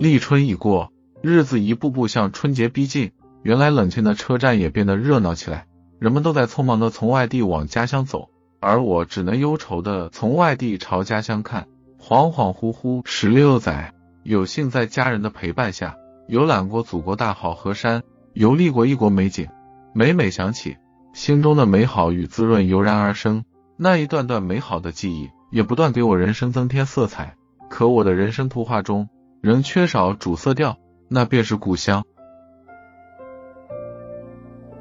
[0.00, 3.10] 立春已过，日子一步步向春节逼近。
[3.42, 5.66] 原来冷清的车站也变得热闹起来，
[5.98, 8.28] 人们都在匆忙的从外地往家乡走，
[8.60, 11.66] 而我只能忧愁的从外地朝家乡看。
[12.00, 13.92] 恍恍惚惚十六载，
[14.22, 15.96] 有幸在家人的陪伴下，
[16.28, 18.04] 游览过祖国大好河山，
[18.34, 19.48] 游历过异国美景。
[19.92, 20.76] 每每想起，
[21.12, 23.44] 心中的美好与滋润油然而生。
[23.76, 27.34] 那一段段美好的记忆，也不断给我人生增添色彩。
[27.68, 29.08] 可我的人生图画中，
[29.40, 30.78] 仍缺少主色调，
[31.08, 32.04] 那便是故乡。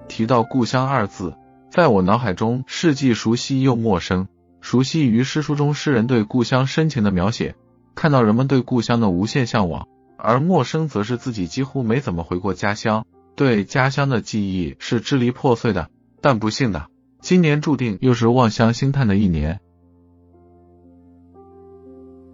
[0.07, 1.35] 提到故乡二字，
[1.69, 4.27] 在我脑海中是既熟悉又陌生。
[4.59, 7.55] 熟悉于诗书中诗人对故乡深情的描写，
[7.93, 15.89] 看到人们对故乡的无限向往；而陌生则是自己几乎没怎么回过家乡，对家乡的记忆是支离破碎的。
[16.19, 16.87] 但不幸的，
[17.21, 19.59] 今年注定又是望乡兴叹的一年。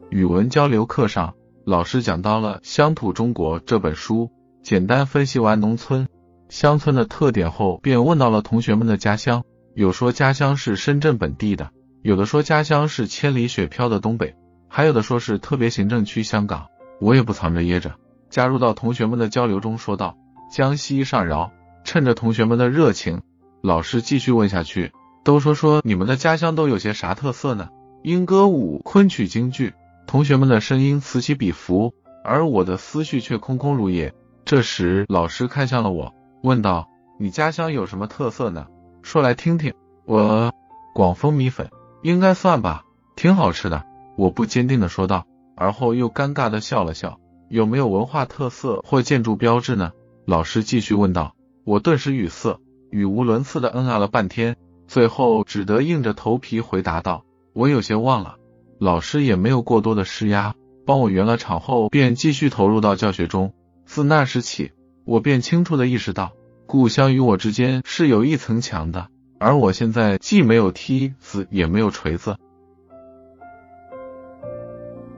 [0.09, 4.31] 语文交流课上，老师讲到了《乡土中国》这本书，
[4.63, 6.09] 简单分析完农村、
[6.49, 9.43] 乡村的特点后，便问到了同学们的家乡。
[9.73, 11.69] 有说家乡是深圳本地的，
[12.01, 14.35] 有的说家乡是千里雪飘的东北，
[14.67, 16.67] 还有的说是特别行政区香港。
[16.99, 17.95] 我也不藏着掖着，
[18.29, 20.17] 加入到同学们的交流中，说道
[20.53, 21.51] ：“江西上饶。”
[21.85, 23.21] 趁着同学们的热情，
[23.61, 24.91] 老师继续问下去
[25.23, 27.69] ：“都说说你们的家乡都有些啥特色呢？
[28.03, 29.73] 莺歌舞、昆曲、京剧。”
[30.05, 34.13] 同学们的声音此起彼伏，而我的思绪却空空如也。
[34.45, 38.67] 这时，老师看向了我，问道：“你家乡有什么特色呢？
[39.01, 39.73] 说来听听。”
[40.05, 40.51] 我，
[40.93, 41.69] 广丰米粉，
[42.01, 42.83] 应该算吧，
[43.15, 43.85] 挺好吃的。
[44.17, 47.19] 我不坚定的说道，而后又尴尬的笑了笑。
[47.49, 49.91] 有没有文化特色或建筑标志呢？
[50.25, 51.35] 老师继续问道。
[51.63, 52.59] 我顿时语塞，
[52.91, 58.35] 语无伦次的嗯啊了半天，最后只得硬着头皮回答道：“我有些忘了。”
[58.83, 63.53] 老师也没有过多的施压，帮我圆了场后，便继续投入到教学中。
[63.85, 64.73] 自那时起，
[65.05, 66.33] 我便清楚的意识到，
[66.65, 69.07] 故乡与我之间是有一层墙的，
[69.39, 72.35] 而我现在既没有梯子，也没有锤子。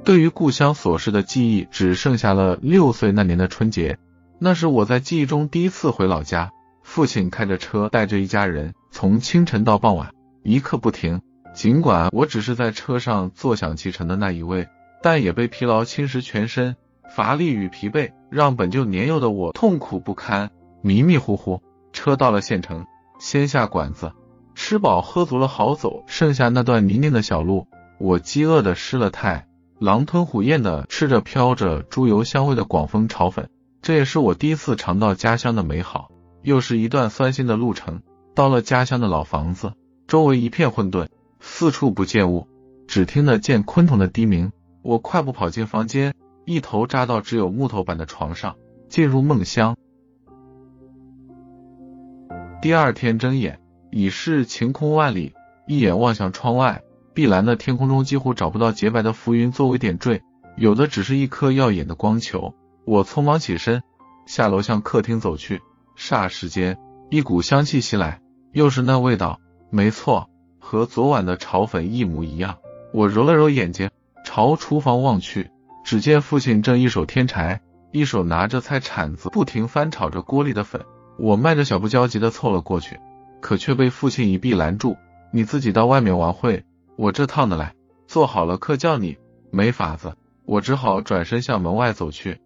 [0.04, 3.98] 对于故乡琐事的记忆，只剩下了六岁那年的春节，
[4.38, 6.52] 那是我在记忆中第一次回老家。
[6.84, 10.12] 父亲开着车，带着一家人，从清晨到傍晚，
[10.44, 11.20] 一刻不停。
[11.56, 14.68] 尽管我只是在车上坐享其成的那一位，
[15.02, 16.76] 但也被疲劳侵蚀全身，
[17.16, 20.52] 乏力与疲惫让本就年幼的我痛苦不堪，
[20.82, 21.64] 迷迷糊糊。
[21.94, 22.86] 车到了县城，
[23.20, 24.12] 先下馆子，
[24.54, 27.68] 吃饱喝足了好走，剩下那段泥泞的小路，
[28.00, 29.48] 我饥饿的失了态，
[29.80, 33.50] 狼吞虎咽的吃着飘着猪油香味的广丰炒粉，
[33.82, 36.10] 这也是我第一次尝到家乡的美好。
[36.44, 38.02] 又是一段酸辛的路程，
[38.36, 39.72] 到了家乡的老房子，
[40.06, 41.08] 周围一片混沌。
[41.48, 42.48] 四处不见物，
[42.86, 44.52] 只听得见昆虫的低鸣。
[44.82, 46.14] 我快步跑进房间，
[46.44, 48.58] 一头扎到只有木头板的床上，
[48.90, 49.78] 进入梦乡。
[52.62, 55.34] 第二天睁眼，已是晴空万里。
[55.68, 56.82] 一眼望向窗外，
[57.14, 60.24] 碧蓝的天空中几乎找不到洁白的浮云作为点缀，
[60.58, 62.54] 有的只是一颗耀眼的光球。
[62.86, 63.82] 我匆忙起身，
[64.26, 65.62] 下楼向客厅走去。
[65.96, 66.78] 霎时间，
[67.12, 68.20] 一股香气袭来，
[68.52, 69.40] 又是那味道。
[69.70, 70.30] 没错。
[70.66, 72.58] 和昨晚的炒粉一模一样。
[72.92, 73.92] 我揉了揉眼睛，
[74.24, 75.52] 朝厨房望去，
[75.86, 77.62] 只见父亲正一手添柴，
[77.92, 80.84] 一手拿着菜铲子，不停翻炒着锅里的粉。
[81.20, 83.00] 我迈着小步焦急的凑了过去，
[83.42, 84.98] 可却被父亲一臂拦住
[85.32, 86.64] ：“你自己到外面玩会，
[86.96, 87.76] 我这趟的来，
[88.08, 89.18] 做好了课叫你。”
[89.52, 90.16] 没法子，
[90.46, 92.40] 我只好转身向门外走去。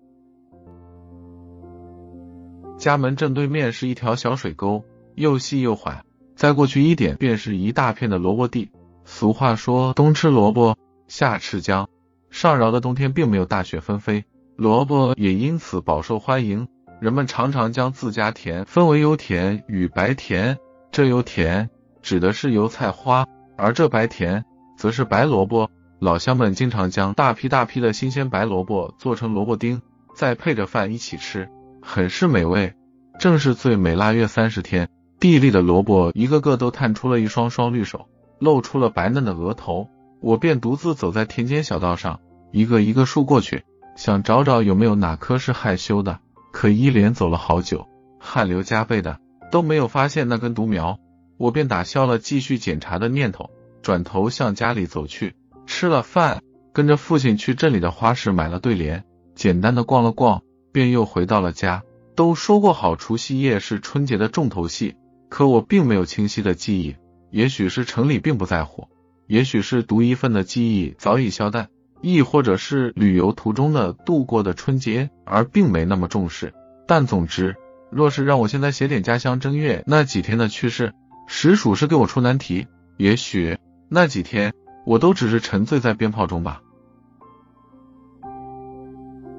[2.78, 4.84] 家门正对面是一条小水沟，
[5.16, 6.06] 又细又缓。
[6.40, 8.72] 再过去一点，便是一大片的萝卜地。
[9.04, 10.78] 俗话说，冬吃萝卜，
[11.10, 11.90] 夏吃姜。
[12.30, 14.24] 上饶的冬天并没有大雪纷飞，
[14.56, 16.70] 萝卜也因此饱受欢迎。
[17.02, 20.58] 人们常常将自家田分为油田与白田，
[20.94, 21.70] 这油田
[22.02, 24.46] 指的是油菜花，而这白田
[24.78, 25.70] 则是白萝卜。
[26.00, 29.82] 老乡们经常将大批大批的新鲜白萝卜做成萝卜丁，
[30.16, 31.50] 再配着饭一起吃，
[31.82, 32.74] 很是美味。
[33.20, 34.88] 正是最美腊月三十天。
[35.20, 38.08] 地里的萝卜一个个都探出了一双双绿手，
[38.40, 39.90] 露出了白嫩的额头。
[40.22, 42.22] 我便独自走在田间小道上，
[42.52, 43.64] 一个一个数过去，
[43.98, 46.20] 想找找有没有哪棵是害羞的。
[46.54, 47.86] 可一连走了好久，
[48.18, 49.20] 汗流浃背的，
[49.52, 50.98] 都没有发现那根独苗。
[51.38, 53.50] 我便打消了继续检查的念头，
[53.82, 55.36] 转头向家里走去。
[55.66, 56.42] 吃了饭，
[56.74, 59.04] 跟着父亲去镇里的花市买了对联，
[59.36, 60.42] 简单的逛了逛，
[60.72, 61.84] 便又回到了家。
[62.16, 64.96] 都说过好，除夕夜是春节的重头戏。
[65.30, 66.96] 可我并没有清晰的记忆，
[67.30, 68.88] 也许是城里并不在乎，
[69.28, 71.70] 也许是独一份的记忆早已消淡。
[72.02, 76.54] 亦或者是旅游途中的度过的春节，而并没那么重视。
[76.88, 77.58] 但总之，
[77.92, 80.94] 若是让我现在写点家乡正月那几天的趣事，
[81.28, 82.68] 实属是给我出难题。
[82.96, 83.58] 也许
[83.90, 84.54] 那几天
[84.86, 86.62] 我都只是沉醉在鞭炮中吧。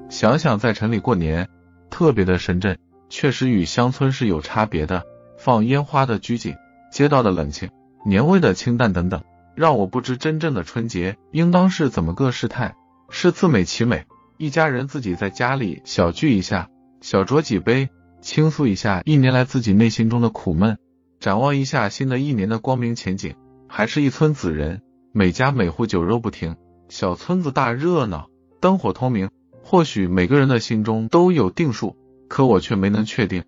[0.09, 1.49] 想想在城里过年，
[1.89, 2.77] 特别的深圳，
[3.09, 5.03] 确实与乡村是有差别的。
[5.43, 6.55] 放烟花的拘谨，
[6.91, 7.71] 街道的冷清，
[8.05, 9.23] 年味的清淡等等，
[9.55, 12.75] 让我不知真正的春节应当是怎么个事态。
[13.09, 14.05] 是自美其美，
[14.37, 16.69] 一家人自己在家里小聚一下，
[17.01, 17.89] 小酌几杯，
[18.21, 20.77] 倾诉一下一年来自己内心中的苦闷，
[21.19, 23.33] 展望一下新的一年的光明前景。
[23.67, 26.55] 还是一村子人，每家每户酒肉不停，
[26.87, 28.27] 小村子大热闹，
[28.59, 29.31] 灯火通明。
[29.63, 31.97] 或许每个人的心中都有定数，
[32.27, 33.43] 可我却没能确定。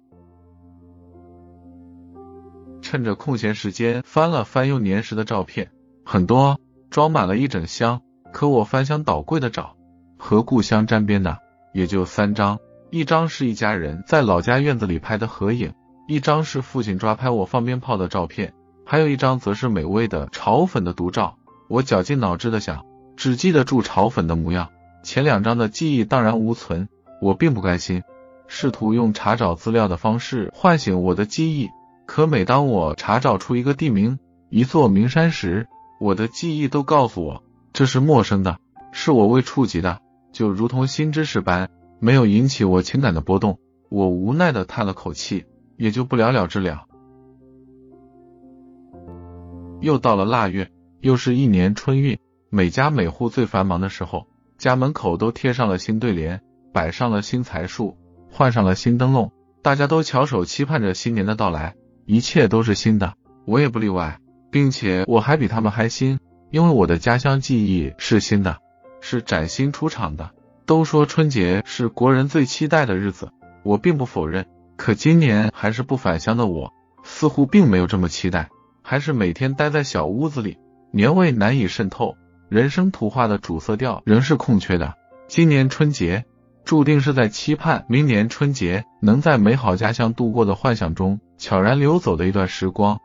[2.93, 5.71] 趁着空闲时间翻了翻幼年时的照片，
[6.05, 6.59] 很多
[6.91, 8.01] 装满了一整箱，
[8.31, 9.75] 可我翻箱倒柜的找，
[10.19, 11.39] 和故乡沾边的
[11.73, 12.59] 也就三张，
[12.91, 15.73] 一张是一家人在老家院子里拍的合影，
[16.07, 18.53] 一张是父亲抓拍我放鞭炮的照片，
[18.85, 21.35] 还有一张则是美味的炒粉的独照。
[21.69, 22.85] 我绞尽脑汁的想，
[23.17, 24.69] 只记得住炒粉的模样，
[25.03, 26.87] 前两张的记忆荡然无存。
[27.19, 28.03] 我并不甘心，
[28.47, 31.71] 试图用查找资料的方式唤醒我的记忆。
[32.05, 34.19] 可每当我查找出一个地名、
[34.49, 35.67] 一座名山时，
[35.99, 38.59] 我的记忆都告诉我这是陌生的，
[38.91, 40.01] 是我未触及的，
[40.31, 41.69] 就如同新知识般，
[41.99, 43.59] 没有引起我情感的波动。
[43.89, 45.45] 我无奈的叹了口气，
[45.77, 46.85] 也就不了了之了。
[49.81, 52.19] 又到了腊月，又是一年春运，
[52.49, 54.27] 每家每户最繁忙的时候，
[54.57, 56.41] 家门口都贴上了新对联，
[56.73, 57.97] 摆上了新财树，
[58.31, 61.75] 换上了新灯笼，大家都翘首期盼着新年的到来。
[62.05, 63.13] 一切都是新的，
[63.45, 64.19] 我也不例外，
[64.51, 66.19] 并且我还比他们还新，
[66.51, 68.57] 因为我的家乡记忆是新的，
[68.99, 70.31] 是崭新出场的。
[70.65, 73.31] 都说春节是国人最期待的日子，
[73.63, 74.45] 我并不否认。
[74.75, 76.73] 可今年还是不返乡的我，
[77.03, 78.49] 似乎并没有这么期待，
[78.81, 80.57] 还是每天待在小屋子里，
[80.91, 82.15] 年味难以渗透，
[82.49, 84.95] 人生图画的主色调仍是空缺的。
[85.27, 86.25] 今年春节。
[86.65, 92.97] 注定是在期盼明年春节能在美好家乡度过的幻想中悄然流走的一段时光。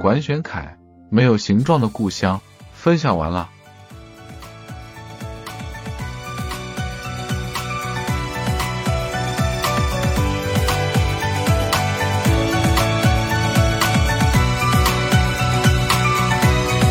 [0.00, 0.78] 管选凯，
[1.10, 2.40] 没有形状的故乡，
[2.72, 3.50] 分享完了。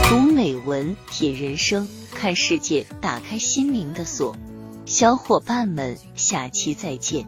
[0.07, 4.35] 读美文品人生，看世界，打开心灵的锁。
[4.93, 7.25] 小伙伴们，下期再见。